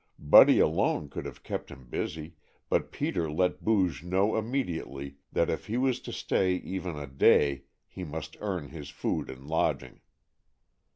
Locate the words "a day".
6.97-7.65